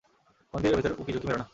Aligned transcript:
মন্দিরের 0.53 0.77
ভেতরে 0.77 0.95
উঁকিঝুকি 0.97 1.27
মেরো 1.27 1.39
না। 1.39 1.45